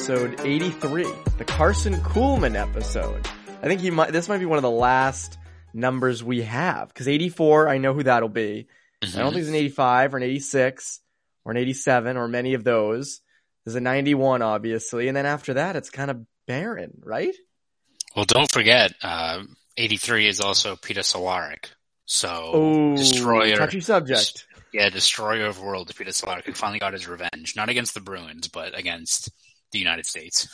[0.00, 1.04] episode 83,
[1.36, 3.28] the Carson Kuhlman episode.
[3.62, 5.36] I think he might, this might be one of the last
[5.74, 8.66] numbers we have, because 84, I know who that'll be.
[9.02, 9.18] Mm-hmm.
[9.18, 11.00] I don't think it's an 85 or an 86
[11.44, 13.20] or an 87 or many of those.
[13.66, 15.08] There's a 91, obviously.
[15.08, 17.34] And then after that, it's kind of barren, right?
[18.16, 19.42] Well, don't forget, uh,
[19.76, 21.66] 83 is also Peter Cehlarik.
[22.06, 23.56] So, Ooh, Destroyer.
[23.56, 24.46] Touchy subject.
[24.72, 27.54] Yeah, Destroyer of Worlds, Peter Cehlarik, who finally got his revenge.
[27.54, 29.30] Not against the Bruins, but against
[29.72, 30.48] the United States.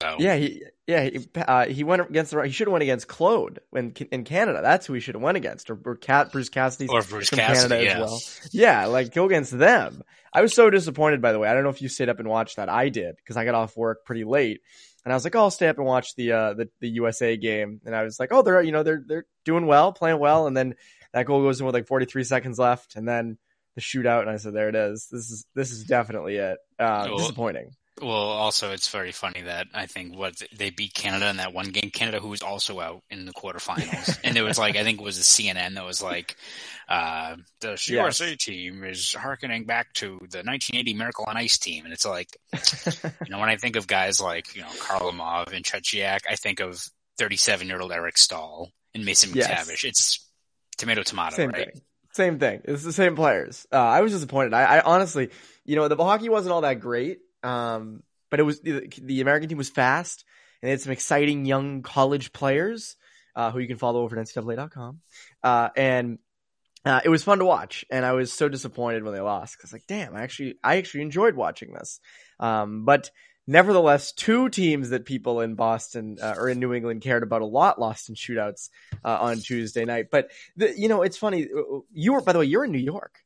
[0.00, 3.08] So yeah, he yeah he, uh, he went against the he should have went against
[3.08, 4.60] Claude in in Canada.
[4.62, 7.38] That's who he should have went against, or, or Cat Bruce Cassidy or Bruce from
[7.38, 8.04] Cassidy, Canada yeah.
[8.04, 8.20] as well.
[8.52, 10.02] Yeah, like go against them.
[10.32, 11.20] I was so disappointed.
[11.20, 12.70] By the way, I don't know if you stayed up and watched that.
[12.70, 14.62] I did because I got off work pretty late,
[15.04, 17.36] and I was like, oh, I'll stay up and watch the uh the, the USA
[17.36, 17.82] game.
[17.84, 20.56] And I was like, oh, they're you know they're they're doing well, playing well, and
[20.56, 20.74] then
[21.12, 23.36] that goal goes in with like 43 seconds left, and then
[23.74, 25.08] the shootout, and I said, there it is.
[25.10, 26.56] This is this is definitely it.
[26.78, 27.18] Uh, cool.
[27.18, 27.72] Disappointing.
[28.00, 31.68] Well, also it's very funny that I think what they beat Canada in that one
[31.68, 31.90] game.
[31.90, 35.04] Canada, who was also out in the quarterfinals, and it was like I think it
[35.04, 36.36] was a CNN that was like,
[36.88, 37.88] uh, "The yes.
[37.88, 42.28] USA team is harkening back to the 1980 Miracle on Ice team," and it's like,
[42.52, 46.60] you know, when I think of guys like you know Kharlamov and Tretiak, I think
[46.60, 46.82] of
[47.18, 49.82] 37 year old Eric Staal and Mason McTavish.
[49.82, 49.84] Yes.
[49.84, 50.30] It's
[50.78, 51.72] tomato tomato, same right?
[51.72, 51.82] Thing.
[52.12, 52.62] Same thing.
[52.64, 53.66] It's the same players.
[53.72, 54.54] Uh, I was disappointed.
[54.54, 55.30] I, I honestly,
[55.64, 57.20] you know, the hockey wasn't all that great.
[57.42, 60.24] Um, but it was the, the, American team was fast
[60.60, 62.96] and they had some exciting young college players
[63.36, 65.00] uh, who you can follow over at ncaa.com.
[65.42, 66.18] Uh, and
[66.84, 69.72] uh, it was fun to watch, and I was so disappointed when they lost because,
[69.72, 72.00] like, damn, I actually I actually enjoyed watching this.
[72.40, 73.10] Um, but
[73.46, 77.46] nevertheless, two teams that people in Boston uh, or in New England cared about a
[77.46, 78.70] lot lost in shootouts
[79.04, 80.06] uh, on Tuesday night.
[80.10, 81.48] But the, you know, it's funny.
[81.92, 83.20] You were, by the way, you're in New York.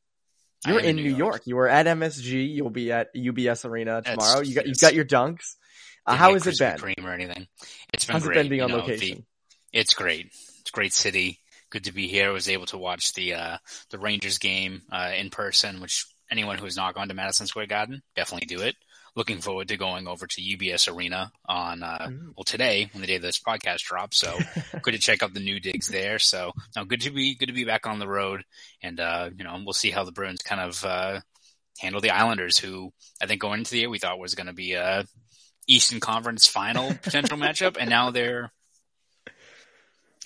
[0.65, 1.17] You're in New York.
[1.17, 1.41] York.
[1.45, 2.55] You were at MSG.
[2.55, 4.39] You'll be at UBS Arena tomorrow.
[4.39, 5.55] It's, you got you got your dunks.
[6.05, 6.77] Uh, how has it been?
[6.77, 7.47] Cream or anything?
[7.93, 8.37] It's been How's great.
[8.37, 9.25] It been being on know, location?
[9.71, 10.27] The, it's great.
[10.27, 11.39] It's a great city.
[11.69, 12.29] Good to be here.
[12.29, 13.57] I was able to watch the uh,
[13.91, 17.67] the Rangers game uh, in person, which anyone who has not gone to Madison Square
[17.67, 18.75] Garden definitely do it
[19.17, 22.33] looking forward to going over to UBS Arena on uh, mm.
[22.37, 24.17] well today when the day this podcast drops.
[24.17, 24.37] So
[24.83, 26.19] good to check out the new digs there.
[26.19, 28.43] So no, good to be good to be back on the road,
[28.81, 31.19] and uh, you know we'll see how the Bruins kind of uh,
[31.79, 34.53] handle the Islanders, who I think going into the year we thought was going to
[34.53, 35.05] be a
[35.67, 38.51] Eastern Conference Final potential matchup, and now they're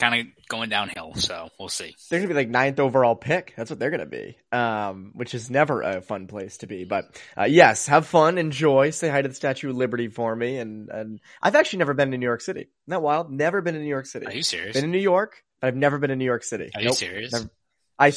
[0.02, 1.14] kind of going downhill.
[1.16, 1.96] So we'll see.
[2.10, 3.54] They're gonna be like ninth overall pick.
[3.56, 4.36] That's what they're gonna be.
[4.52, 6.84] Um, which is never a fun place to be.
[6.84, 10.58] But uh, yes, have fun, enjoy, say hi to the Statue of Liberty for me.
[10.58, 12.62] And and I've actually never been to New York City.
[12.62, 13.32] Isn't that wild?
[13.32, 14.26] Never been to New York City.
[14.26, 14.76] Are you serious?
[14.76, 16.72] Been in New York, but I've never been to New York City.
[16.76, 17.32] Are nope, you serious?
[17.32, 17.50] Never,
[18.00, 18.12] I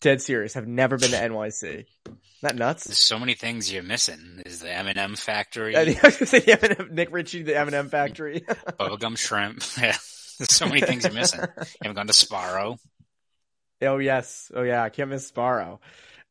[0.00, 0.54] dead serious.
[0.54, 1.86] Have never been to NYC.
[2.42, 2.84] that nuts?
[2.84, 4.42] There's so many things you're missing.
[4.46, 5.76] Is the M&M factory.
[5.76, 8.42] I was gonna say M&M, Nick Ritchie, the M&M factory.
[8.78, 9.62] Bubblegum shrimp.
[9.80, 9.96] Yeah.
[10.38, 11.40] There's so many things you're missing.
[11.56, 12.78] You haven't gone to Sparrow.
[13.82, 15.80] Oh yes, oh yeah, I can't miss Sparrow.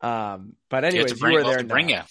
[0.02, 1.64] Um, but anyways, you, bring, you were there.
[1.64, 2.02] bring you.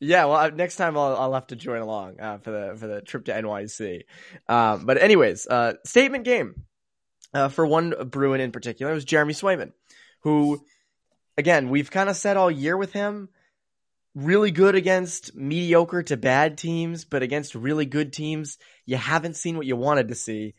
[0.00, 2.86] Yeah, well, uh, next time I'll, I'll have to join along uh, for the for
[2.86, 4.02] the trip to NYC.
[4.48, 6.64] Um, but anyways, uh, statement game
[7.34, 9.72] uh, for one Bruin in particular was Jeremy Swayman,
[10.20, 10.64] who,
[11.38, 13.28] again, we've kind of said all year with him,
[14.14, 19.56] really good against mediocre to bad teams, but against really good teams, you haven't seen
[19.56, 20.54] what you wanted to see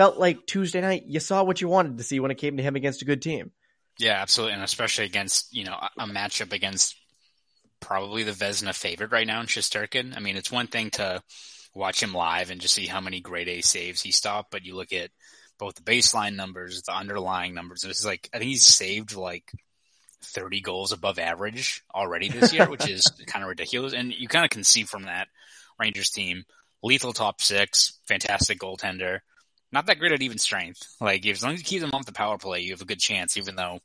[0.00, 2.62] felt like Tuesday night you saw what you wanted to see when it came to
[2.62, 3.52] him against a good team.
[3.98, 6.96] Yeah, absolutely, and especially against you know a matchup against
[7.80, 10.16] probably the Vezina favorite right now in Shesterkin.
[10.16, 11.22] I mean, it's one thing to
[11.74, 14.74] watch him live and just see how many grade A saves he stopped, but you
[14.74, 15.10] look at
[15.58, 17.82] both the baseline numbers, the underlying numbers.
[17.82, 19.52] This is like I think he's saved like
[20.22, 23.92] 30 goals above average already this year, which is kind of ridiculous.
[23.92, 25.28] And you kind of can see from that
[25.78, 26.44] Rangers team,
[26.82, 29.20] lethal top six, fantastic goaltender,
[29.72, 30.82] not that great at even strength.
[31.00, 32.98] Like as long as you keep them off the power play, you have a good
[32.98, 33.36] chance.
[33.36, 33.80] Even though,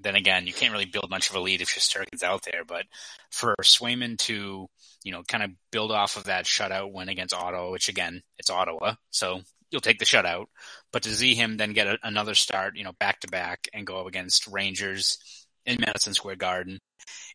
[0.00, 2.64] then again, you can't really build much of a lead if Shesterkin's out there.
[2.66, 2.84] But
[3.30, 4.68] for Swayman to,
[5.04, 8.50] you know, kind of build off of that shutout win against Ottawa, which again, it's
[8.50, 9.40] Ottawa, so
[9.70, 10.46] you'll take the shutout.
[10.92, 13.86] But to see him then get a, another start, you know, back to back and
[13.86, 15.18] go up against Rangers
[15.66, 16.80] in Madison Square Garden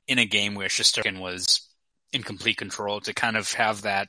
[0.07, 1.67] in a game where Shesterkin was
[2.11, 4.07] in complete control, to kind of have that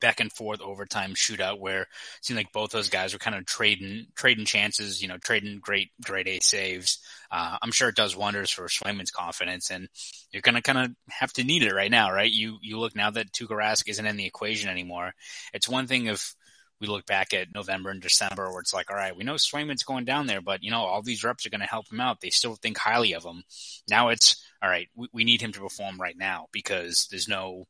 [0.00, 1.88] back and forth overtime shootout where it
[2.20, 5.90] seemed like both those guys were kind of trading trading chances, you know, trading great
[6.02, 6.98] great A saves.
[7.30, 9.88] Uh, I'm sure it does wonders for Swayman's confidence, and
[10.30, 12.30] you're gonna kind of have to need it right now, right?
[12.30, 15.12] You you look now that Tuukka Rask isn't in the equation anymore.
[15.52, 16.34] It's one thing if
[16.80, 19.82] we look back at November and December where it's like, all right, we know Swayman's
[19.82, 22.20] going down there, but you know, all these reps are going to help him out.
[22.20, 23.44] They still think highly of him.
[23.88, 24.88] Now it's all right.
[24.94, 27.66] We, we need him to perform right now because there's no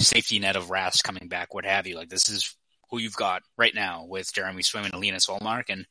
[0.00, 1.96] safety net of Rask coming back, what have you.
[1.96, 2.56] Like this is
[2.90, 5.86] who you've got right now with Jeremy Swim and Linus Ullmark, and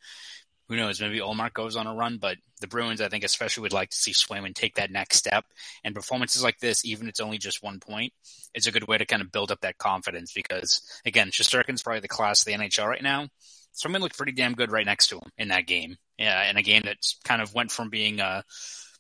[0.70, 3.74] who knows, maybe Ullmark goes on a run, but the Bruins, I think, especially would
[3.74, 5.46] like to see Swayman take that next step.
[5.84, 8.14] And performances like this, even if it's only just one point,
[8.54, 12.02] is a good way to kind of build up that confidence because, again, Shesterkin's probably
[12.02, 13.30] the class of the NHL right now.
[13.74, 15.98] Swayman looked pretty damn good right next to him in that game.
[16.20, 18.44] Yeah, in a game that kind of went from being a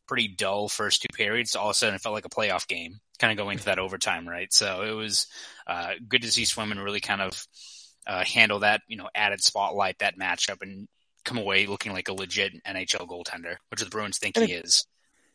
[0.08, 2.68] pretty dull first two periods to all of a sudden it felt like a playoff
[2.68, 4.52] game, kind of going to that overtime, right?
[4.52, 5.28] So it was
[5.68, 7.46] uh, good to see Swayman really kind of
[8.08, 10.88] uh, handle that, you know, added spotlight, that matchup, and
[11.26, 14.86] come away looking like a legit NHL goaltender, which the Bruins think and he is.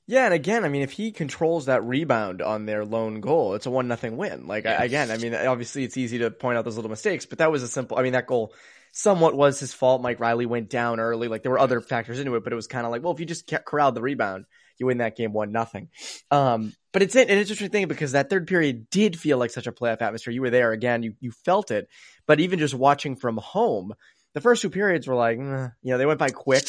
[0.06, 3.64] Yeah, and again, I mean, if he controls that rebound on their lone goal, it's
[3.64, 4.46] a one nothing win.
[4.46, 4.82] Like yeah.
[4.82, 7.62] again, I mean, obviously it's easy to point out those little mistakes, but that was
[7.62, 7.96] a simple.
[7.96, 8.52] I mean, that goal
[8.92, 10.02] somewhat was his fault.
[10.02, 11.28] Mike Reilly went down early.
[11.28, 13.20] Like there were other factors into it, but it was kind of like, well, if
[13.20, 14.44] you just corralled the rebound,
[14.78, 15.88] you win that game one nothing.
[16.30, 19.72] Um, but it's an interesting thing because that third period did feel like such a
[19.72, 20.32] playoff atmosphere.
[20.32, 21.88] You were there again, you you felt it.
[22.26, 23.94] But even just watching from home,
[24.34, 26.66] the first two periods were like, you know, they went by quick.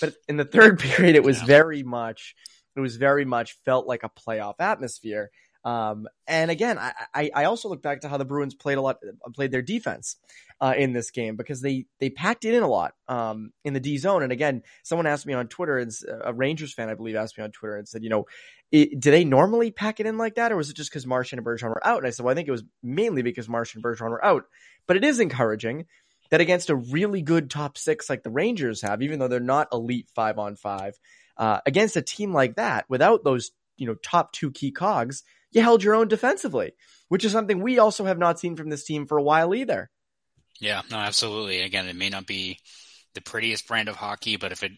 [0.00, 1.46] But in the third period, it was yeah.
[1.46, 2.34] very much,
[2.76, 5.30] it was very much felt like a playoff atmosphere.
[5.66, 8.98] Um, and again, I, I, also look back to how the Bruins played a lot,
[9.34, 10.14] played their defense
[10.60, 13.80] uh, in this game because they they packed it in a lot um, in the
[13.80, 14.22] D zone.
[14.22, 15.90] And again, someone asked me on Twitter, and
[16.22, 18.26] a Rangers fan, I believe, asked me on Twitter and said, you know,
[18.70, 21.40] it, do they normally pack it in like that, or was it just because Marchand
[21.40, 21.98] and Bergeron were out?
[21.98, 24.44] And I said, well, I think it was mainly because Marchand and Bergeron were out.
[24.86, 25.86] But it is encouraging
[26.30, 29.68] that against a really good top six like the Rangers have, even though they're not
[29.72, 30.94] elite five on five,
[31.36, 35.22] uh, against a team like that without those you know top two key cogs,
[35.56, 36.72] you held your own defensively,
[37.08, 39.90] which is something we also have not seen from this team for a while either.
[40.60, 41.62] Yeah, no, absolutely.
[41.62, 42.58] Again, it may not be
[43.14, 44.72] the prettiest brand of hockey, but if it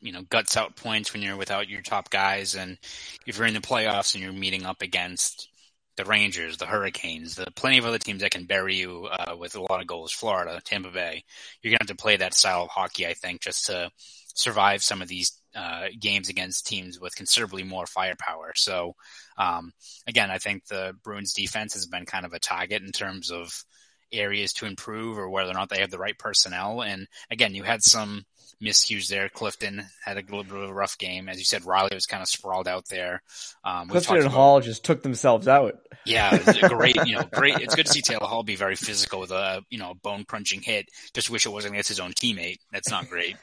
[0.00, 2.78] you know guts out points when you're without your top guys, and
[3.26, 5.48] if you're in the playoffs and you're meeting up against
[5.96, 9.54] the Rangers, the Hurricanes, the plenty of other teams that can bury you uh, with
[9.54, 10.12] a lot of goals.
[10.12, 11.24] Florida, Tampa Bay.
[11.60, 13.90] You're gonna have to play that style of hockey, I think, just to
[14.34, 18.52] survive some of these uh, games against teams with considerably more firepower.
[18.56, 18.94] So,
[19.36, 19.72] um,
[20.06, 23.64] again, I think the Bruins defense has been kind of a target in terms of
[24.12, 26.82] areas to improve or whether or not they have the right personnel.
[26.82, 28.24] And again, you had some
[28.62, 29.28] miscues there.
[29.28, 31.28] Clifton had a little bit of a rough game.
[31.28, 33.22] As you said, Reilly was kind of sprawled out there.
[33.64, 35.78] Um, Clifton and about, Hall just took themselves out.
[36.06, 36.38] Yeah,
[36.68, 36.96] great.
[37.06, 37.58] You know, great.
[37.60, 40.62] It's good to see Taylor Hall be very physical with a you know bone crunching
[40.62, 40.88] hit.
[41.12, 42.58] Just wish it wasn't against his own teammate.
[42.72, 43.36] That's not great.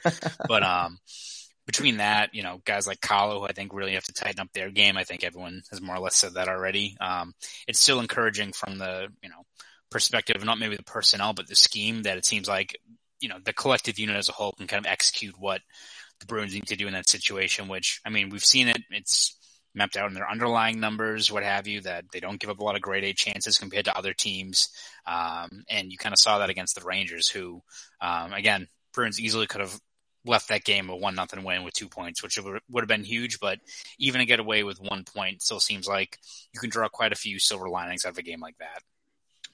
[0.48, 0.98] but um,
[1.66, 4.70] between that, you know, guys like who I think really have to tighten up their
[4.70, 4.96] game.
[4.96, 6.96] I think everyone has more or less said that already.
[7.00, 7.34] Um,
[7.68, 9.44] it's still encouraging from the you know
[9.90, 12.76] perspective, not maybe the personnel, but the scheme that it seems like
[13.20, 15.60] you know, the collective unit as a whole can kind of execute what
[16.18, 18.82] the Bruins need to do in that situation, which, I mean, we've seen it.
[18.90, 19.36] It's
[19.74, 22.64] mapped out in their underlying numbers, what have you, that they don't give up a
[22.64, 24.70] lot of grade A chances compared to other teams.
[25.06, 27.62] Um, and you kind of saw that against the Rangers, who,
[28.00, 29.78] um, again, Bruins easily could have
[30.24, 33.40] left that game a one nothing win with two points, which would have been huge.
[33.40, 33.60] But
[33.98, 36.18] even to get away with one point still seems like
[36.52, 38.82] you can draw quite a few silver linings out of a game like that.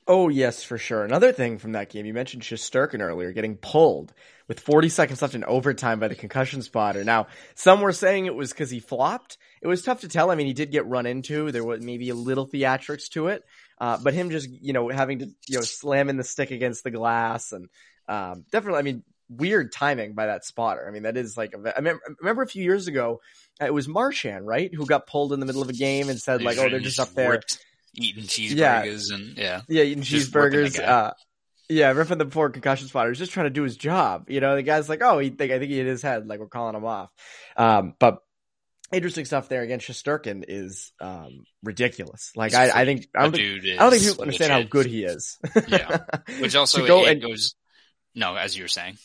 [0.08, 1.04] Oh yes, for sure.
[1.04, 4.12] Another thing from that game, you mentioned Shesterkin earlier getting pulled
[4.46, 7.02] with 40 seconds left in overtime by the concussion spotter.
[7.02, 7.26] Now,
[7.56, 9.36] some were saying it was because he flopped.
[9.60, 10.30] It was tough to tell.
[10.30, 11.50] I mean, he did get run into.
[11.50, 13.42] There was maybe a little theatrics to it,
[13.80, 16.92] uh, but him just you know having to you know slamming the stick against the
[16.92, 17.68] glass and
[18.08, 20.86] um, definitely, I mean, weird timing by that spotter.
[20.86, 21.80] I mean, that is like I
[22.20, 23.20] remember a few years ago,
[23.60, 26.42] it was Marchand right who got pulled in the middle of a game and said
[26.42, 27.58] like, "Oh, they're just up there." Ripped
[27.94, 29.16] eating cheeseburgers yeah.
[29.16, 30.78] and yeah, yeah, eating cheeseburgers.
[30.78, 31.12] Uh,
[31.68, 33.10] yeah, ripping the poor concussion spotter.
[33.10, 34.30] He's just trying to do his job.
[34.30, 36.26] You know, the guy's like, oh, he think I think he hit his head.
[36.28, 37.10] Like we're calling him off.
[37.56, 38.18] Um, but
[38.92, 42.32] interesting stuff there against Shesterkin is um, ridiculous.
[42.36, 44.66] Like I, I, think I don't think, I don't think people understand legit.
[44.66, 45.38] how good he is.
[45.68, 45.98] yeah,
[46.40, 47.54] which also go and, goes.
[48.14, 48.96] No, as you were saying.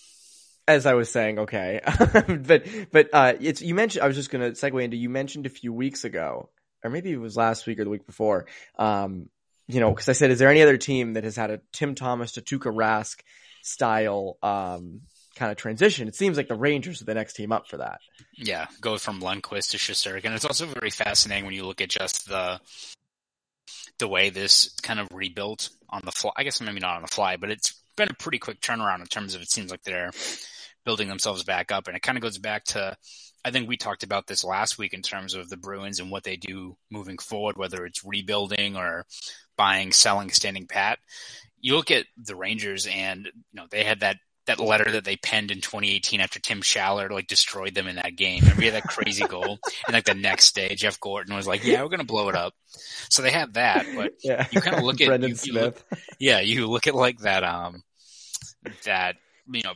[0.72, 1.82] As I was saying, okay,
[2.28, 4.04] but but uh, it's you mentioned.
[4.04, 6.50] I was just going to segue into you mentioned a few weeks ago
[6.84, 8.46] or maybe it was last week or the week before.
[8.78, 9.30] Um,
[9.68, 11.96] you know, because I said, is there any other team that has had a Tim
[11.96, 13.22] Thomas to Tuukka Rask
[13.62, 15.02] style um,
[15.36, 16.08] kind of transition?
[16.08, 18.00] It seems like the Rangers are the next team up for that.
[18.36, 20.26] Yeah, go from Lundqvist to Shesterkin.
[20.26, 22.60] And it's also very fascinating when you look at just the
[24.00, 26.32] the way this kind of rebuilt on the fly.
[26.36, 29.06] I guess maybe not on the fly, but it's been a pretty quick turnaround in
[29.06, 30.12] terms of it seems like they're
[30.86, 31.88] building themselves back up.
[31.88, 32.96] And it kind of goes back to
[33.44, 36.24] I think we talked about this last week in terms of the Bruins and what
[36.24, 39.06] they do moving forward, whether it's rebuilding or
[39.58, 41.00] buying, selling, standing pat.
[41.60, 45.16] You look at the Rangers, and you know they had that that letter that they
[45.18, 48.42] penned in 2018 after Tim Schaller like destroyed them in that game.
[48.42, 51.90] Remember that crazy goal, and like the next day, Jeff Gorton was like, "Yeah, we're
[51.90, 52.54] gonna blow it up."
[53.10, 54.48] So they had that, but Yeah.
[54.52, 55.84] you kind of look at Brendan you, you Smith.
[55.92, 57.84] look, yeah, you look at like that um
[58.86, 59.16] that
[59.52, 59.74] you know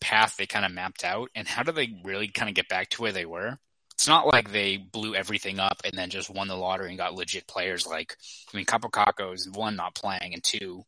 [0.00, 2.88] path they kind of mapped out, and how do they really kind of get back
[2.90, 3.58] to where they were?
[3.94, 7.14] It's not like they blew everything up and then just won the lottery and got
[7.14, 7.86] legit players.
[7.86, 8.16] Like
[8.52, 10.84] I mean, Kaapo Kakko's one not playing and two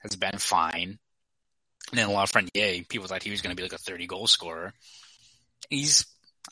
[0.00, 0.98] has been fine.
[1.90, 3.78] And then a lot of Lafreniere, people thought he was going to be like a
[3.78, 4.72] 30 goal scorer.
[5.68, 6.06] He's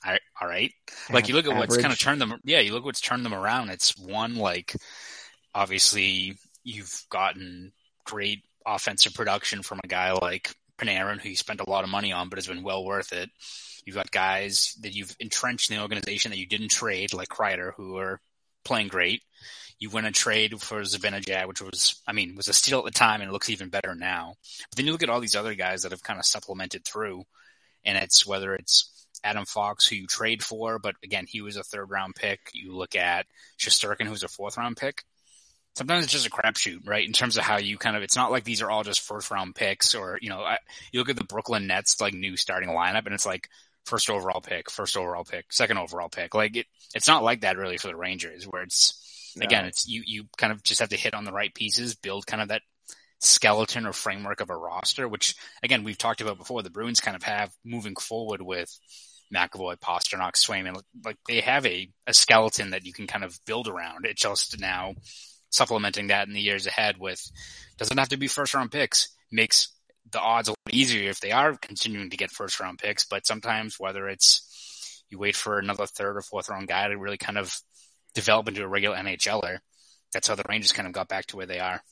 [0.05, 0.21] all right.
[0.41, 0.73] All right.
[1.11, 2.41] Like you look at what's kind of turned them.
[2.45, 3.71] Yeah, you look what's turned them around.
[3.71, 4.75] It's one like
[5.55, 7.73] obviously you've gotten
[8.05, 12.13] great offensive production from a guy like Panarin, who you spent a lot of money
[12.13, 13.31] on, but has been well worth it.
[13.85, 17.73] You've got guys that you've entrenched in the organization that you didn't trade, like Kreider,
[17.77, 18.21] who are
[18.65, 19.23] playing great.
[19.79, 22.91] You win a trade for Zibanejad, which was, I mean, was a steal at the
[22.91, 24.35] time and it looks even better now.
[24.71, 27.25] But then you look at all these other guys that have kind of supplemented through,
[27.85, 31.63] and it's whether it's Adam Fox, who you trade for, but again, he was a
[31.63, 32.41] third round pick.
[32.53, 33.27] You look at
[33.59, 35.05] Shesterkin, who's a fourth round pick.
[35.79, 37.07] Sometimes it's just a crapshoot, right?
[37.07, 39.31] In terms of how you kind of, it's not like these are all just first
[39.31, 40.59] round picks or, you know, I,
[40.91, 43.49] you look at the Brooklyn Nets, like new starting lineup and it's like
[43.87, 46.35] first overall pick, first overall pick, second overall pick.
[46.35, 46.67] Like it,
[46.97, 49.45] it's not like that really for the Rangers where it's, No.
[49.45, 52.27] again, it's you, you kind of just have to hit on the right pieces, build
[52.27, 52.63] kind of that
[53.21, 56.65] skeleton or framework of a roster, which again, we've talked about before.
[56.65, 58.77] The Bruins kind of have moving forward with
[59.33, 60.81] McAvoy, Pastrnak, Swayman.
[61.05, 64.07] Like they have a, a skeleton that you can kind of build around.
[64.07, 64.95] It's just now
[65.51, 67.21] supplementing that in the years ahead with
[67.79, 69.09] doesn't have to be first round picks.
[69.31, 69.69] Makes
[70.11, 73.27] the odds a lot easier if they are continuing to get first round picks, but
[73.27, 77.39] sometimes whether it's you wait for another third or fourth round guy to really kind
[77.39, 77.55] of
[78.15, 79.59] develop into a regular NHLer.
[80.13, 81.83] That's how the Rangers kind of got back to where they are.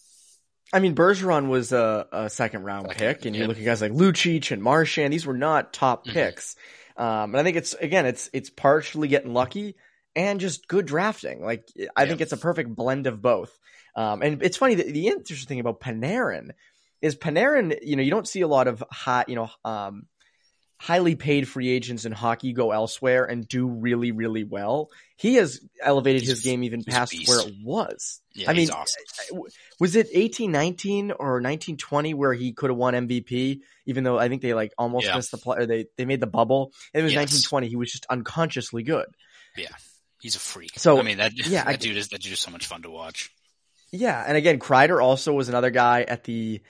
[0.72, 3.80] I mean, Bergeron was a, a second round Second, pick, and you look at guys
[3.80, 6.12] like Lucic and Marchand; these were not top Mhm.
[6.12, 6.56] picks.
[6.96, 9.76] Um, and I think it's again, it's it's partially getting lucky
[10.16, 11.44] and just good drafting.
[11.44, 12.08] Like I Yeah.
[12.08, 13.56] think it's a perfect blend of both.
[13.94, 16.50] Um, and it's funny that the interesting thing about Panarin
[17.00, 17.78] is Panarin.
[17.82, 20.06] You know, you don't see a lot of high, you know, um,
[20.78, 24.90] highly paid free agents in hockey go elsewhere and do really, really well.
[25.16, 28.20] He has elevated He's- his game even past where it was.
[28.34, 29.02] Yeah, I mean, awesome.
[29.80, 33.62] was it eighteen nineteen or nineteen twenty where he could have won MVP?
[33.86, 35.16] Even though I think they like almost Yeah.
[35.16, 36.72] missed the play, or they they made the bubble.
[36.92, 37.20] And it was Yes.
[37.20, 37.68] nineteen twenty.
[37.68, 39.06] He was just unconsciously good.
[40.26, 40.72] He's a freak.
[40.76, 42.82] So, I mean that yeah, that I- dude is that dude is so much fun
[42.82, 43.30] to watch.
[43.92, 46.60] Yeah, and again, Kreider also was another guy at the.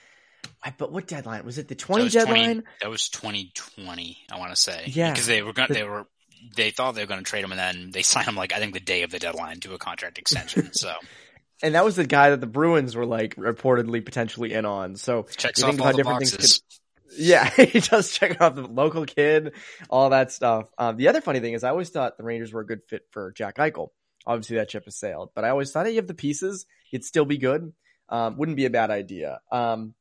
[0.62, 1.68] I, but what deadline was it?
[1.68, 2.36] The twenty was deadline.
[2.62, 4.84] 20, that was 2020, I want to say.
[4.88, 5.10] Yeah.
[5.12, 6.06] because they were going The- they were
[6.54, 8.58] they thought they were going to trade him, and then they signed him like I
[8.58, 10.72] think the day of the deadline to a contract extension.
[10.74, 10.92] so
[11.62, 14.96] and that was the guy that the Bruins were like reportedly potentially in on.
[14.96, 16.62] So checks You off all how the different things boxes.
[17.16, 19.52] Yeah, he does check off the local kid,
[19.90, 20.68] all that stuff.
[20.78, 23.02] Um, the other funny thing is, I always thought the Rangers were a good fit
[23.10, 23.88] for Jack Eichel.
[24.26, 27.24] Obviously, that ship has sailed, but I always thought, you have the pieces, it'd still
[27.24, 27.72] be good.
[28.08, 29.40] Um, wouldn't be a bad idea.
[29.50, 29.94] Um,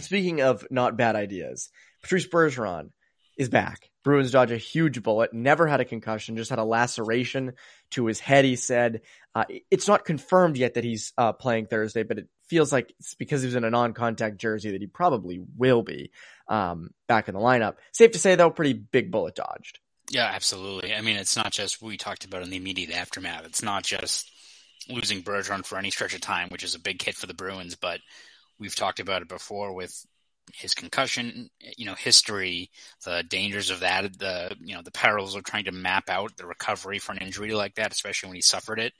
[0.00, 1.70] speaking of not bad ideas,
[2.02, 2.90] Patrice Bergeron
[3.36, 3.90] is back.
[4.02, 5.32] Bruins dodge a huge bullet.
[5.32, 7.52] Never had a concussion, just had a laceration
[7.90, 8.44] to his head.
[8.44, 9.02] He said
[9.34, 13.14] uh, it's not confirmed yet that he's uh, playing Thursday, but it feels like it's
[13.14, 16.10] because he was in a non-contact jersey that he probably will be
[16.48, 17.76] um, back in the lineup.
[17.92, 19.78] Safe to say, though, pretty big bullet dodged.
[20.10, 20.94] Yeah, absolutely.
[20.94, 23.44] I mean, it's not just we talked about in the immediate aftermath.
[23.44, 24.30] It's not just
[24.88, 27.74] losing Bergeron for any stretch of time, which is a big hit for the Bruins,
[27.74, 28.00] but
[28.58, 30.06] we've talked about it before with
[30.54, 32.70] his concussion, you know, history,
[33.04, 36.46] the dangers of that, the you know, the perils of trying to map out the
[36.46, 38.92] recovery for an injury like that, especially when he suffered it.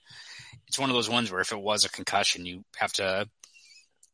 [0.66, 3.28] It's one of those ones where if it was a concussion, you have to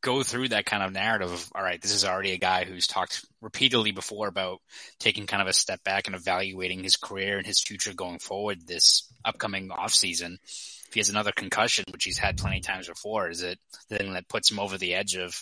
[0.03, 2.87] go through that kind of narrative of, all right, this is already a guy who's
[2.87, 4.59] talked repeatedly before about
[4.99, 8.67] taking kind of a step back and evaluating his career and his future going forward
[8.67, 10.37] this upcoming off season.
[10.43, 13.57] If he has another concussion, which he's had plenty of times before, is it
[13.89, 15.41] the thing that puts him over the edge of,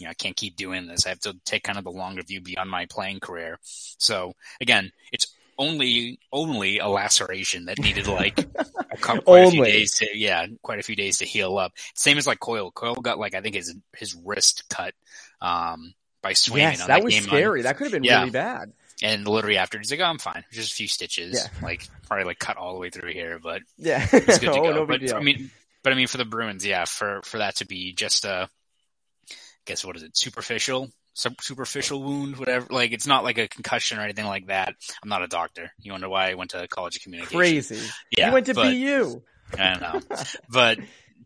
[0.00, 1.06] you know, I can't keep doing this.
[1.06, 3.60] I have to take kind of the longer view beyond my playing career.
[3.62, 9.64] So again, it's only only a laceration that needed like a couple, quite a few
[9.64, 11.72] days to yeah, quite a few days to heal up.
[11.94, 12.70] Same as like Coyle.
[12.70, 14.94] Coyle got like I think his his wrist cut
[15.40, 16.70] um by swinging.
[16.70, 17.62] yes, on that, that, was game on- scary.
[17.62, 18.20] that could have been Yeah.
[18.20, 18.72] really bad.
[19.02, 20.44] and literally after he's like, oh, I'm fine.
[20.52, 21.34] Just a few stitches.
[21.34, 21.66] Yeah.
[21.66, 24.62] Like probably like cut all the way through here, but Yeah, it's good to oh,
[24.62, 24.72] go.
[24.72, 25.16] no but deal.
[25.16, 25.50] I mean,
[25.82, 28.48] but I mean for the Bruins, yeah, for for that to be just a,
[29.30, 29.34] I
[29.66, 32.66] guess what is it, superficial, Sup- superficial wound, whatever.
[32.70, 34.74] Like it's not like a concussion or anything like that.
[35.02, 35.72] I'm not a doctor.
[35.78, 37.38] You wonder why I went to college of communication?
[37.38, 37.80] Crazy.
[38.10, 39.22] Yeah, you went to but, BU.
[39.58, 40.16] I don't know,
[40.48, 40.78] but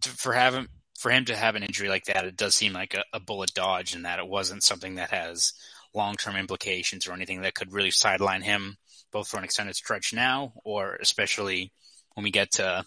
[0.02, 0.68] to, for having
[0.98, 3.54] for him to have an injury like that, it does seem like a, a bullet
[3.54, 5.52] dodge, and that it wasn't something that has
[5.94, 8.76] long term implications or anything that could really sideline him
[9.10, 11.72] both for an extended stretch now or especially
[12.14, 12.84] when we get to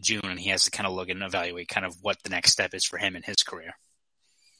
[0.00, 2.52] June and he has to kind of look and evaluate kind of what the next
[2.52, 3.74] step is for him in his career.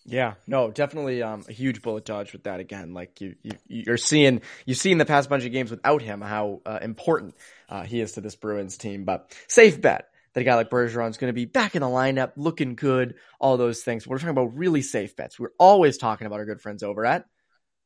[0.04, 2.92] Yeah, no, definitely um, a huge bullet dodge with that again.
[2.92, 6.60] Like you, you, you're seeing, you've seen the past bunch of games without him how
[6.66, 7.36] uh, important
[7.68, 9.04] uh, he is to this Bruins team.
[9.04, 11.88] But safe bet that a guy like Bergeron is going to be back in the
[11.88, 14.06] lineup, looking good, all those things.
[14.06, 15.38] We're talking about really safe bets.
[15.38, 17.26] We're always talking about our good friends over at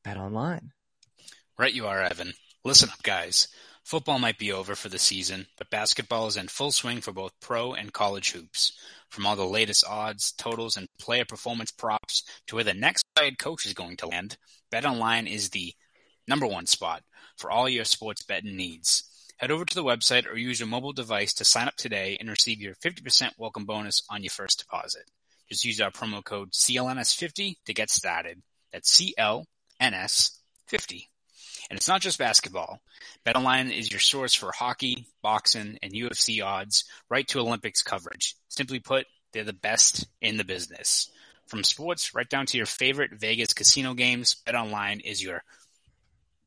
[0.03, 0.73] Bet Online.
[1.59, 2.33] Right, you are, Evan.
[2.65, 3.49] Listen up, guys.
[3.85, 7.39] Football might be over for the season, but basketball is in full swing for both
[7.41, 8.73] pro and college hoops.
[9.09, 13.39] From all the latest odds, totals, and player performance props to where the next head
[13.39, 14.37] coach is going to land,
[14.73, 15.73] BetOnline is the
[16.29, 17.03] number one spot
[17.37, 19.05] for all your sports betting needs.
[19.39, 22.31] Head over to the website or use your mobile device to sign up today and
[22.31, 25.11] receive your 50% welcome bonus on your first deposit.
[25.49, 28.43] Just use our promo code CLNS50 to get started.
[28.73, 29.01] That's
[29.81, 31.07] CLNS50.
[31.69, 32.81] And it's not just basketball.
[33.27, 38.37] BetOnline is your source for hockey, boxing, and UFC odds, right to Olympics coverage.
[38.49, 41.11] Simply put, they're the best in the business.
[41.47, 45.43] From sports right down to your favorite Vegas casino games, BetOnline is your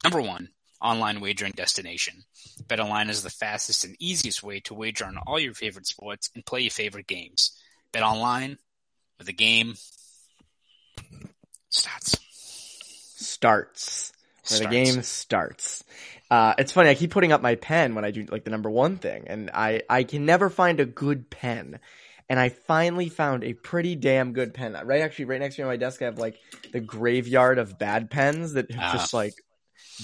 [0.04, 0.50] number one
[0.82, 2.24] online wagering destination.
[2.64, 6.46] BetOnline is the fastest and easiest way to wager on all your favorite sports and
[6.46, 7.58] play your favorite games.
[7.94, 8.58] BetOnline,
[9.18, 9.76] where the game
[11.70, 12.18] starts.
[13.18, 14.14] Starts.
[14.52, 15.84] Where the game starts.
[16.30, 16.90] Uh, it's funny.
[16.90, 19.50] I keep putting up my pen when I do like the number one thing, and
[19.54, 21.80] I I can never find a good pen.
[22.32, 24.78] And I finally found a pretty damn good pen.
[24.86, 26.38] Right, actually, right next to me on my desk, I have like
[26.72, 29.34] the graveyard of bad pens that have uh, just like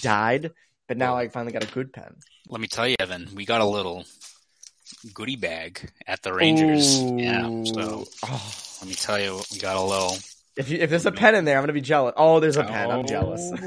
[0.01, 0.51] died.
[0.87, 2.15] But now I finally got a good pen.
[2.49, 4.05] Let me tell you, Evan, we got a little
[5.13, 6.99] goodie bag at the Rangers.
[6.99, 7.17] Ooh.
[7.17, 7.63] Yeah.
[7.65, 8.53] So oh.
[8.81, 10.17] let me tell you, we got a little
[10.57, 12.13] if you, if there's a pen in there, I'm gonna be jealous.
[12.17, 12.89] Oh, there's a pen.
[12.91, 13.51] I'm jealous.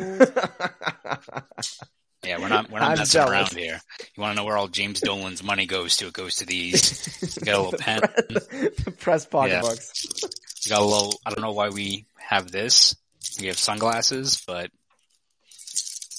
[2.25, 3.31] yeah, we're not we're not I'm messing jealous.
[3.31, 3.81] around here.
[4.17, 6.07] You want to know where all James Dolan's money goes to?
[6.07, 7.37] It goes to these.
[7.37, 8.01] You got a little pen.
[8.01, 10.07] the press pocketbooks.
[10.23, 10.29] Yeah.
[10.65, 11.15] You got a little.
[11.27, 12.97] I don't know why we have this.
[13.41, 14.71] We have sunglasses, but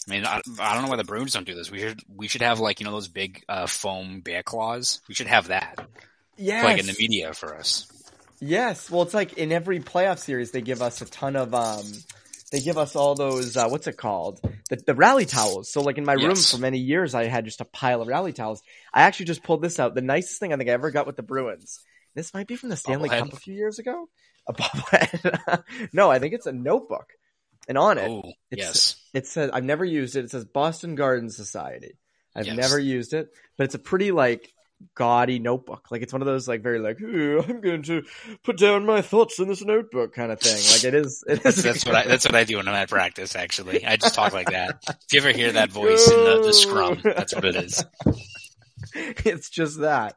[0.08, 1.70] I mean, I, I don't know why the Bruins don't do this.
[1.70, 5.02] We should we should have like you know those big uh, foam bear claws.
[5.08, 5.88] We should have that.
[6.38, 7.88] Yeah, like in the media for us.
[8.41, 11.86] Yes, well, it's like in every playoff series they give us a ton of um,
[12.52, 15.71] they give us all those uh, what's it called the, the rally towels.
[15.71, 16.25] So like in my yes.
[16.25, 18.62] room for many years I had just a pile of rally towels.
[18.93, 19.93] I actually just pulled this out.
[19.93, 21.80] The nicest thing I think I ever got with the Bruins.
[22.15, 24.10] This might be from the Stanley Cup a few years ago.
[24.47, 25.63] A bobblehead.
[25.93, 27.12] no, I think it's a notebook,
[27.67, 30.25] and on it, oh, yes, it says I've never used it.
[30.25, 31.93] It says Boston Garden Society.
[32.36, 32.58] I've yes.
[32.58, 34.52] never used it, but it's a pretty like
[34.96, 35.88] gaudy notebook.
[35.92, 38.04] Like it's one of those like very like I'm going to
[38.44, 40.56] put down my thoughts in this notebook kind of thing.
[40.72, 41.24] Like it is.
[41.28, 43.36] It is that's, what I that's what I do when I'm at practice.
[43.36, 44.84] Actually, I just talk like that.
[44.88, 47.84] If you ever hear that voice in the, the scrum, that's what it is.
[48.96, 50.15] it's just that.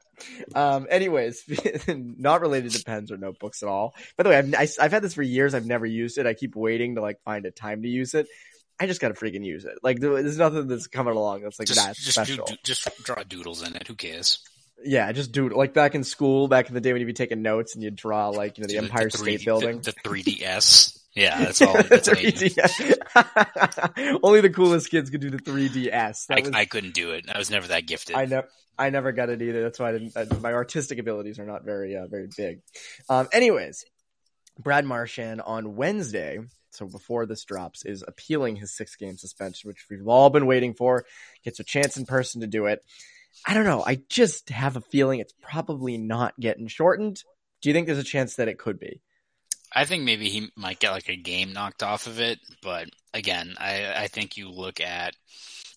[0.55, 1.45] Um, anyways,
[1.89, 3.95] not related to pens or notebooks at all.
[4.17, 5.55] By the way, I've, I, have i have had this for years.
[5.55, 6.27] I've never used it.
[6.27, 8.29] I keep waiting to like find a time to use it.
[8.81, 9.79] I just gotta freaking use it.
[9.83, 12.47] Like there's nothing that's coming along that's like just, that just special.
[12.47, 13.87] Do, just draw doodles in it.
[13.87, 14.39] Who cares?
[14.85, 17.43] Yeah, just do like back in school, back in the day when you'd be taking
[17.43, 20.09] notes and you'd draw like you know the, Empire the 3D, State Building, the, the
[20.09, 20.99] 3ds.
[21.15, 21.75] Yeah, that's all.
[21.75, 22.97] That's 3DS.
[24.23, 26.27] Only the coolest kids could do the 3DS.
[26.31, 27.27] I, was, I, couldn't do it.
[27.31, 28.17] I was never that gifted.
[28.17, 28.45] I know.
[28.79, 29.63] I never got it either.
[29.63, 30.17] That's why I didn't.
[30.17, 32.63] I, my artistic abilities are not very, uh, very big.
[33.11, 33.85] Um, anyways,
[34.59, 36.39] Brad Marchand on Wednesday
[36.75, 40.75] so before this drops, is appealing his six game suspension, which we've all been waiting
[40.75, 41.05] for.
[41.45, 42.83] Gets a chance in person to do it.
[43.47, 43.83] I don't know.
[43.85, 47.23] I just have a feeling it's probably not getting shortened.
[47.61, 49.01] Do you think there's a chance that it could be?
[49.75, 53.55] I think maybe he might get like a game knocked off of it, but again,
[53.59, 55.15] I, I think you look at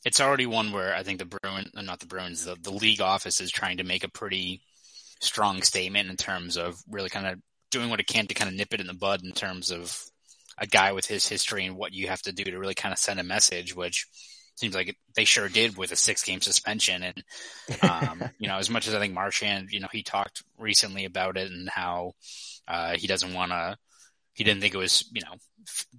[0.06, 3.02] it's already one where I think the Bruins, uh, not the Bruins, the, the league
[3.02, 4.62] office is trying to make a pretty
[5.22, 7.40] strong statement in terms of really kind of
[7.72, 10.00] doing what it can to kind of nip it in the bud in terms of
[10.58, 13.00] a guy with his history and what you have to do to really kind of
[13.00, 14.08] send a message, which
[14.56, 17.04] seems like they sure did with a six game suspension.
[17.04, 17.24] And,
[17.82, 21.38] um, you know, as much as I think Marchand, you know, he talked recently about
[21.38, 22.14] it and how,
[22.68, 23.78] uh, he doesn't want to,
[24.34, 25.36] he didn't think it was, you know,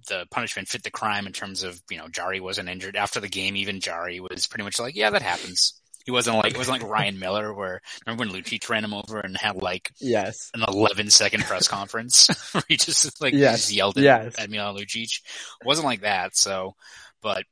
[0.07, 3.27] the punishment fit the crime in terms of, you know, Jarry wasn't injured after the
[3.27, 3.55] game.
[3.55, 5.81] Even Jarry was pretty much like, yeah, that happens.
[6.07, 9.19] He wasn't like it wasn't like Ryan Miller where remember when Lucic ran him over
[9.19, 13.57] and had like yes an 11 second press conference where he just like yes.
[13.57, 14.35] just yelled at, yes.
[14.39, 15.19] at Milan Lucic.
[15.61, 16.37] It wasn't like that.
[16.37, 16.75] So,
[17.21, 17.43] but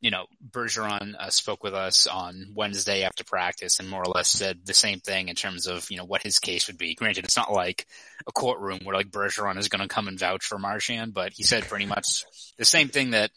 [0.00, 4.30] you know, Bergeron uh, spoke with us on Wednesday after practice and more or less
[4.30, 6.94] said the same thing in terms of, you know, what his case would be.
[6.94, 7.86] Granted, it's not like
[8.26, 11.42] a courtroom where like Bergeron is going to come and vouch for Marchand, but he
[11.42, 12.24] said pretty much
[12.56, 13.32] the same thing that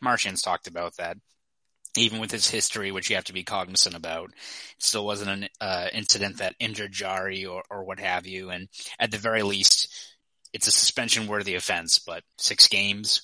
[0.00, 1.18] Marchand's talked about that.
[1.96, 4.30] Even with his history, which you have to be cognizant about,
[4.78, 8.50] still wasn't an uh, incident that injured Jarry or, or what have you.
[8.50, 9.92] And at the very least,
[10.52, 13.22] it's a suspension worthy offense, but six games,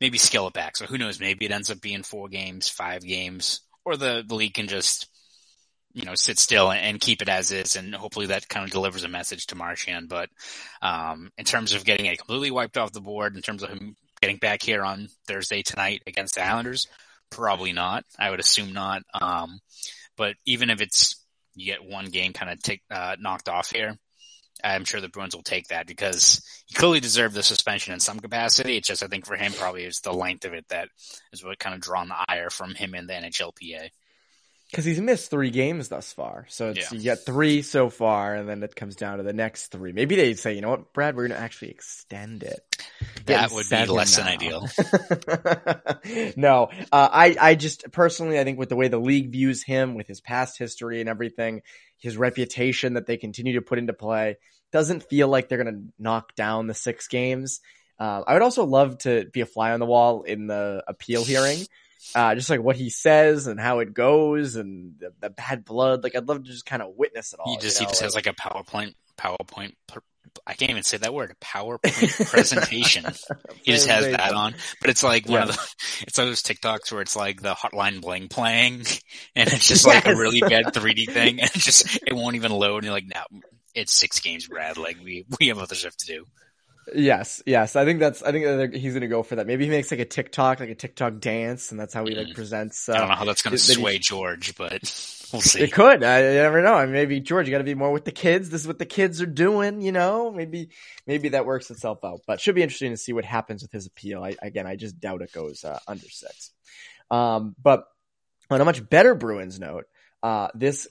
[0.00, 0.76] maybe scale it back.
[0.76, 1.20] So who knows?
[1.20, 5.08] Maybe it ends up being four games, five games, or the, the league can just
[5.94, 7.76] you know, sit still and, keep it as is.
[7.76, 10.08] And hopefully that kind of delivers a message to Marchand.
[10.08, 10.28] But,
[10.82, 13.96] um, in terms of getting it completely wiped off the board, in terms of him
[14.20, 16.88] getting back here on Thursday tonight against the Islanders,
[17.34, 18.04] probably not.
[18.18, 19.02] I would assume not.
[19.12, 19.60] Um,
[20.16, 21.16] but even if it's,
[21.54, 23.96] you get one game kind of take, uh, knocked off here,
[24.62, 28.20] I'm sure the Bruins will take that because he clearly deserved the suspension in some
[28.20, 28.76] capacity.
[28.76, 30.88] It's just, I think for him, probably it's the length of it that
[31.32, 33.90] is what kind of drawn the ire from him in the NHLPA
[34.74, 36.46] because he's missed three games thus far.
[36.48, 36.98] So it's, yeah.
[36.98, 39.92] you get three so far, and then it comes down to the next three.
[39.92, 42.60] Maybe they say, you know what, Brad, we're going to actually extend it.
[43.26, 44.24] That would be less now.
[44.24, 44.68] than ideal.
[46.36, 49.94] no, uh, I, I just personally, I think with the way the league views him,
[49.94, 51.62] with his past history and everything,
[51.98, 54.38] his reputation that they continue to put into play,
[54.72, 57.60] doesn't feel like they're going to knock down the six games.
[57.96, 61.24] Uh, I would also love to be a fly on the wall in the appeal
[61.24, 61.64] hearing
[62.14, 66.02] uh, just like what he says and how it goes and the, the bad blood.
[66.02, 67.52] Like I'd love to just kind of witness it all.
[67.52, 67.88] He just you know?
[67.88, 69.74] he just like, has like a PowerPoint PowerPoint.
[70.46, 71.30] I can't even say that word.
[71.30, 73.04] A PowerPoint presentation.
[73.62, 75.42] he just has that on, but it's like one yeah.
[75.48, 75.74] of the.
[76.02, 78.84] It's those TikToks where it's like the Hotline Bling playing,
[79.36, 82.52] and it's just like a really bad 3D thing, and it just it won't even
[82.52, 82.78] load.
[82.78, 83.40] And you're like, no,
[83.74, 84.76] it's six games, Brad.
[84.76, 86.24] Like we we have other stuff to do.
[86.94, 87.76] Yes, yes.
[87.76, 88.22] I think that's.
[88.22, 89.46] I think he's gonna go for that.
[89.46, 92.28] Maybe he makes like a TikTok, like a TikTok dance, and that's how he like
[92.28, 92.34] mm.
[92.34, 92.88] presents.
[92.88, 94.82] Uh, I don't know how that's gonna sway George, but
[95.32, 95.62] we'll see.
[95.62, 96.02] It could.
[96.02, 96.74] I, you never know.
[96.74, 98.50] I mean, maybe George, you got to be more with the kids.
[98.50, 99.80] This is what the kids are doing.
[99.80, 100.70] You know, maybe
[101.06, 102.20] maybe that works itself out.
[102.26, 104.22] But should be interesting to see what happens with his appeal.
[104.22, 106.50] I, again, I just doubt it goes uh, under six.
[107.10, 107.84] Um, but
[108.50, 109.84] on a much better Bruins note,
[110.22, 110.88] uh, this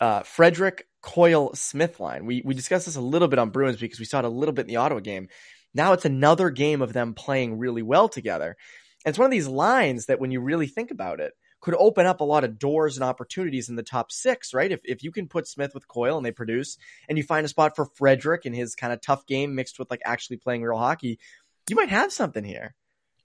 [0.00, 2.26] uh, Frederic Coyle Smith line.
[2.26, 4.52] We we discussed this a little bit on Bruins because we saw it a little
[4.52, 5.28] bit in the Ottawa game.
[5.72, 8.56] Now it's another game of them playing really well together.
[9.04, 12.06] And it's one of these lines that when you really think about it, could open
[12.06, 14.72] up a lot of doors and opportunities in the top six, right?
[14.72, 16.76] If if you can put Smith with Coyle and they produce,
[17.08, 19.88] and you find a spot for Frederic in his kind of tough game mixed with
[19.90, 21.20] like actually playing real hockey,
[21.70, 22.74] you might have something here.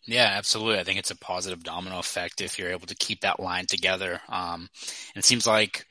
[0.06, 0.80] Yeah, absolutely.
[0.80, 4.22] I think it's a positive domino effect if you're able to keep that line together.
[4.30, 4.70] Um,
[5.16, 5.86] and it seems like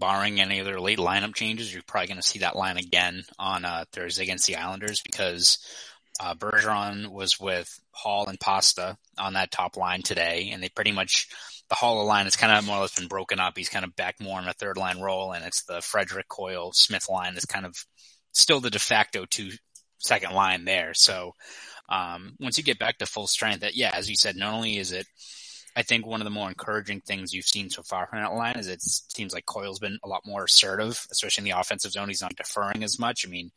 [0.00, 3.64] barring any other late lineup changes, you're probably going to see that line again on
[3.64, 5.58] uh, Thursday against the Islanders because
[6.20, 10.92] uh, Bergeron was with Hall and Pasta on that top line today, and they pretty
[10.92, 11.28] much
[11.68, 13.56] the Hall line has kind of more or less been broken up.
[13.56, 16.72] He's kind of back more in a third line role, and it's the Frederic Coyle
[16.72, 17.76] Smith line that's kind of
[18.32, 19.52] still the de facto two
[19.98, 20.94] second line there.
[20.94, 21.34] So
[21.88, 24.78] um, once you get back to full strength, that yeah, as you said, not only
[24.78, 25.06] is it
[25.76, 28.56] I think one of the more encouraging things you've seen so far from that line
[28.56, 32.08] is it seems like Coyle's been a lot more assertive, especially in the offensive zone.
[32.08, 33.24] He's not deferring as much.
[33.26, 33.52] I mean,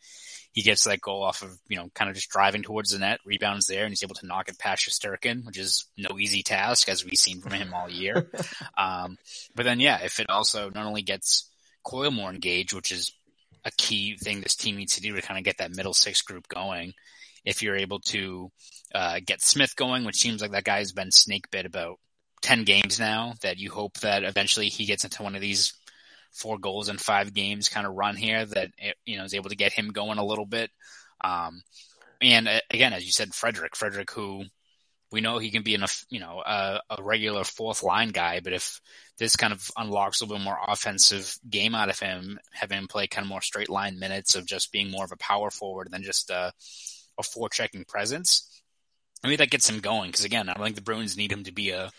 [0.53, 3.19] he gets that goal off of, you know, kind of just driving towards the net,
[3.25, 6.87] rebounds there, and he's able to knock it past Shesterkin, which is no easy task,
[6.87, 8.29] as we've seen from him all year.
[8.77, 9.17] um,
[9.55, 11.49] but then, yeah, if it also not only gets
[11.83, 13.13] Coyle more engaged, which is
[13.65, 16.21] a key thing this team needs to do to kind of get that middle six
[16.21, 16.93] group going,
[17.45, 18.51] if you're able to
[18.93, 21.99] uh, get Smith going, which seems like that guy's been snake bit about
[22.41, 25.73] 10 games now, that you hope that eventually he gets into one of these
[26.31, 28.71] four goals in five games kind of run here that,
[29.05, 30.71] you know, is able to get him going a little bit.
[31.23, 31.61] Um,
[32.21, 34.45] and uh, again, as you said, Frederic, Frederic, who
[35.11, 38.51] we know he can be a, you know, a, a regular fourth line guy, but
[38.51, 38.81] if
[39.19, 42.87] this kind of unlocks a little bit more offensive game out of him, having him
[42.87, 45.89] play kind of more straight line minutes of just being more of a power forward
[45.91, 46.51] than just a,
[47.17, 48.61] a four checking presence.
[49.23, 51.45] I mean, that gets him going because again, I don't think the Bruins need him
[51.45, 51.91] to be a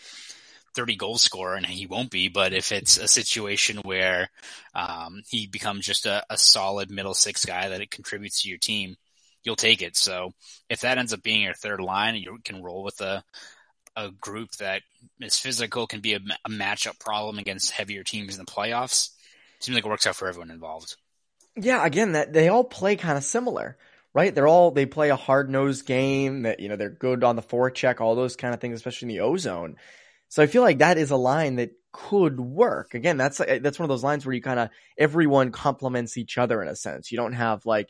[0.75, 2.27] 30 goal scorer, and he won't be.
[2.27, 4.29] But if it's a situation where
[4.75, 8.57] um, he becomes just a, a, solid middle six guy that it contributes to your
[8.57, 8.95] team,
[9.43, 9.95] you'll take it.
[9.95, 10.33] So
[10.69, 13.23] if that ends up being your third line, you can roll with a
[13.95, 14.81] a group that
[15.21, 19.11] is physical, can be a, a matchup problem against heavier teams in the playoffs.
[19.59, 20.97] Seems like it works out for everyone involved.
[21.55, 23.77] Yeah, again, that they all play kind of similar
[24.15, 24.33] right?
[24.33, 27.43] They're all they play a hard nosed game that you know they're good on the
[27.43, 29.75] forecheck, all those kind of things, especially in the ozone.
[30.29, 32.93] So I feel like that is a line that could work.
[32.93, 36.61] Again, that's that's one of those lines where you kind of everyone complements each other
[36.63, 37.11] in a sense.
[37.11, 37.89] You don't have like,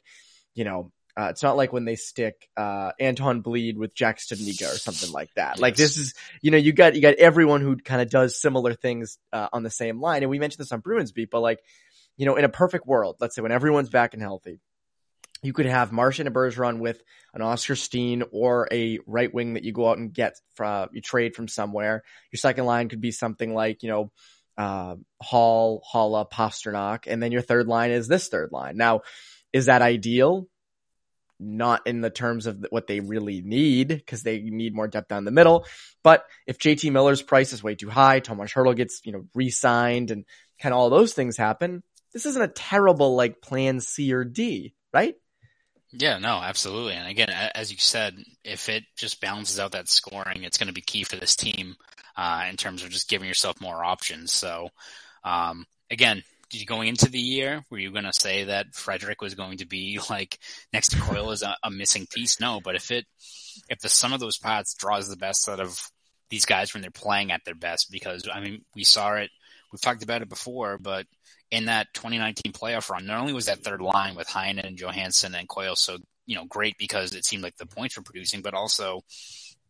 [0.55, 4.73] you know, uh, it's not like when they stick uh, Anton Blidh with Jack Studnicka
[4.73, 5.53] or something like that.
[5.55, 5.61] Yes.
[5.61, 8.73] Like this is, you know, you got you got everyone who kind of does similar
[8.73, 10.23] things uh, on the same line.
[10.23, 11.59] And we mentioned this on Bruins beat, but like,
[12.17, 14.59] you know, in a perfect world, let's say when everyone's back and healthy,
[15.45, 17.01] you could have Marchand and Bergeron with
[17.33, 21.01] an Oskar Steen or a right wing that you go out and get from you
[21.01, 22.03] trade from somewhere.
[22.31, 24.11] Your second line could be something like you know
[24.57, 28.77] uh, Hall, Haula, Pastrnak, and then your third line is this third line.
[28.77, 29.01] Now,
[29.53, 30.47] is that ideal?
[31.37, 35.25] Not in the terms of what they really need because they need more depth down
[35.25, 35.65] the middle.
[36.01, 40.11] But if JT Miller's price is way too high, Tomas Hertl gets you know re-signed,
[40.11, 40.25] and
[40.59, 41.83] kind of all those things happen.
[42.13, 45.15] This isn't a terrible like plan C or D, right?
[45.97, 46.93] Yeah, no, absolutely.
[46.93, 50.73] And again, as you said, if it just balances out that scoring, it's going to
[50.73, 51.75] be key for this team
[52.17, 54.33] uh, in terms of just giving yourself more options.
[54.33, 54.69] So,
[55.23, 56.23] um, again,
[56.65, 59.99] going into the year, were you going to say that Frederic was going to be
[60.09, 60.37] like
[60.73, 62.39] next to Coyle as a, a, missing piece?
[62.41, 63.05] No, but if it,
[63.69, 65.79] if the sum of those parts draws the best out of
[66.29, 69.29] these guys when they're playing at their best, because I mean, we saw it,
[69.71, 71.05] we've talked about it before, but
[71.51, 75.35] in that 2019 playoff run, not only was that third line with Heinen and Johansson
[75.35, 78.53] and Coyle so, you know, great because it seemed like the points were producing, but
[78.53, 79.03] also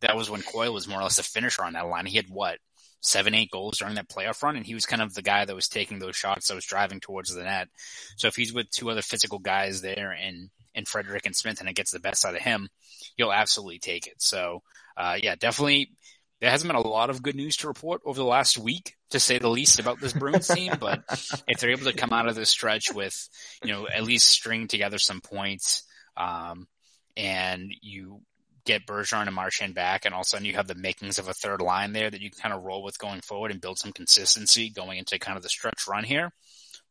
[0.00, 2.06] that was when Coyle was more or less a finisher on that line.
[2.06, 2.58] He had what
[3.00, 5.54] seven, eight goals during that playoff run, and he was kind of the guy that
[5.54, 7.68] was taking those shots that was driving towards the net.
[8.16, 11.68] So if he's with two other physical guys there and and Frederic and Smith, and
[11.68, 12.68] it gets the best out of him,
[13.16, 14.16] you'll absolutely take it.
[14.18, 14.62] So
[14.96, 15.92] uh, yeah, definitely.
[16.40, 19.20] There hasn't been a lot of good news to report over the last week, to
[19.20, 20.74] say the least, about this Bruins team.
[20.78, 21.02] But
[21.48, 23.28] if they're able to come out of this stretch with,
[23.64, 25.84] you know, at least string together some points,
[26.16, 26.68] um,
[27.16, 28.20] and you
[28.66, 31.28] get Bergeron and Marchand back, and all of a sudden you have the makings of
[31.28, 33.78] a third line there that you can kind of roll with going forward and build
[33.78, 36.32] some consistency going into kind of the stretch run here.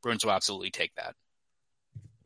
[0.01, 1.13] Bruins will absolutely take that.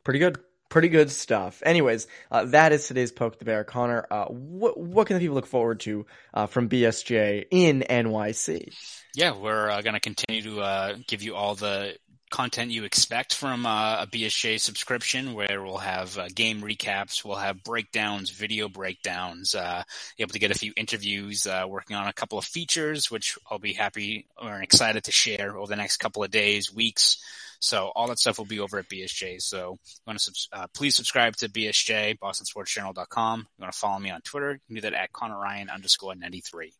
[0.04, 0.38] Pretty good.
[0.70, 1.64] Pretty good stuff.
[1.66, 3.64] Anyways, uh, that is today's Poke the Bear.
[3.64, 8.72] Conor, uh, what, what can the people look forward to uh, from BSJ in NYC?
[9.12, 11.96] Yeah, we're uh, going to continue to uh, give you all the
[12.30, 17.64] content you expect from uh, a BSJ subscription, where we'll have game recaps, we'll have
[17.64, 23.10] breakdowns, video breakdowns, able to get a few interviews, working on a couple of features,
[23.10, 27.20] which I'll be happy or excited to share over the next couple of days, weeks.
[27.60, 29.40] So all that stuff will be over at BSJ.
[29.40, 33.38] So you want to uh, please subscribe to BSJ, BostonSportsJournal.com.
[33.40, 34.52] You want to follow me on Twitter?
[34.52, 36.72] You can do that at Conor Ryan underscore 93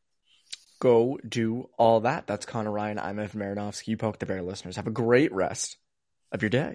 [0.81, 2.27] go do all that.
[2.27, 2.99] That's Conor Ryan.
[2.99, 3.89] I'm Evan Marinofsky.
[3.89, 4.77] You poke the bear listeners.
[4.77, 5.77] Have a great rest
[6.33, 6.75] of your day.